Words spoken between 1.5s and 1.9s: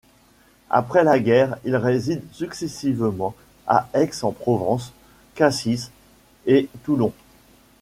il